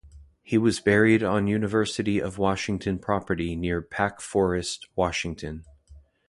[0.41, 5.63] He was buried on University of Washington property near Pack Forest, Washington.